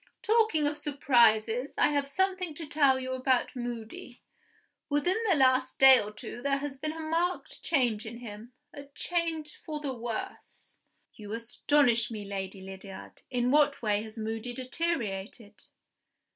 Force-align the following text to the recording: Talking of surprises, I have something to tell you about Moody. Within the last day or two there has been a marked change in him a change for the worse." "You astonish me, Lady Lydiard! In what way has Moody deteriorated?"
Talking 0.23 0.65
of 0.65 0.79
surprises, 0.79 1.75
I 1.77 1.89
have 1.89 2.07
something 2.07 2.55
to 2.55 2.65
tell 2.65 2.99
you 2.99 3.13
about 3.13 3.55
Moody. 3.55 4.23
Within 4.89 5.17
the 5.29 5.35
last 5.35 5.77
day 5.77 5.99
or 6.01 6.11
two 6.11 6.41
there 6.41 6.57
has 6.57 6.75
been 6.75 6.91
a 6.91 6.99
marked 6.99 7.61
change 7.61 8.07
in 8.07 8.17
him 8.17 8.51
a 8.73 8.85
change 8.95 9.61
for 9.63 9.79
the 9.79 9.93
worse." 9.93 10.79
"You 11.13 11.33
astonish 11.33 12.09
me, 12.09 12.25
Lady 12.25 12.61
Lydiard! 12.61 13.21
In 13.29 13.51
what 13.51 13.83
way 13.83 14.01
has 14.01 14.17
Moody 14.17 14.53
deteriorated?" 14.55 15.65